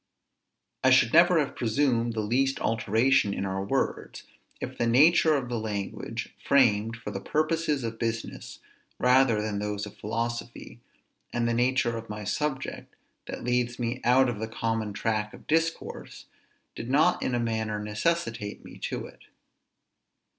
I 0.83 0.89
should 0.89 1.13
never 1.13 1.37
have 1.37 1.55
presumed 1.55 2.13
the 2.13 2.21
least 2.21 2.59
alteration 2.59 3.35
in 3.35 3.45
our 3.45 3.63
words, 3.63 4.23
if 4.59 4.75
the 4.75 4.87
nature 4.87 5.35
of 5.37 5.47
the 5.47 5.59
language, 5.59 6.33
framed 6.43 6.95
for 6.97 7.11
the 7.11 7.21
purposes 7.21 7.83
of 7.83 7.99
business 7.99 8.57
rather 8.97 9.43
than 9.43 9.59
those 9.59 9.85
of 9.85 9.95
philosophy, 9.95 10.79
and 11.31 11.47
the 11.47 11.53
nature 11.53 11.97
of 11.97 12.09
my 12.09 12.23
subject, 12.23 12.95
that 13.27 13.43
leads 13.43 13.77
me 13.77 14.01
out 14.03 14.27
of 14.27 14.39
the 14.39 14.47
common 14.47 14.91
track 14.91 15.35
of 15.35 15.45
discourse, 15.45 16.25
did 16.75 16.89
not 16.89 17.21
in 17.21 17.35
a 17.35 17.39
manner 17.39 17.77
necessitate 17.79 18.65
me 18.65 18.79
to 18.79 19.05
it. 19.05 19.25